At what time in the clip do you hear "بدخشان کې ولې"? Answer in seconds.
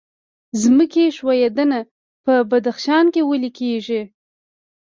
2.51-3.49